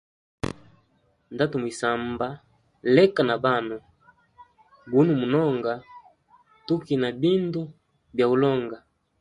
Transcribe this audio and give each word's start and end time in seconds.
Ndatumwisamba 1.33 2.27
leka 2.95 3.21
na 3.27 3.35
banwe 3.43 3.77
guno 4.91 5.11
mononga 5.21 5.73
tukina 6.65 7.07
bindu 7.21 7.61
bya 8.13 8.25
ulonga. 8.33 8.77